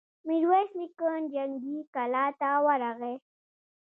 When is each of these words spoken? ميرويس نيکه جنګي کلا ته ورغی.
ميرويس 0.27 0.71
نيکه 0.77 1.09
جنګي 1.33 1.77
کلا 1.93 2.25
ته 2.39 2.49
ورغی. 2.65 3.15